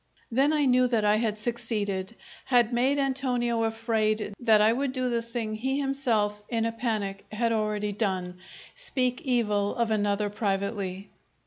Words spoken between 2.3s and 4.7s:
had made Antonio afraid that